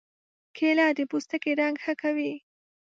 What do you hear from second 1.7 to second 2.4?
ښه کوي.